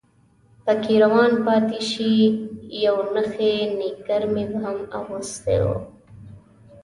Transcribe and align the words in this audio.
پکې 0.65 0.95
روان 1.03 1.31
پاتې 1.45 1.79
شي، 1.89 2.15
یو 2.85 2.97
نخی 3.15 3.53
نیکر 3.79 4.21
مې 4.33 4.43
هم 4.61 4.77
اغوستی 4.97 5.57
و. 5.61 5.65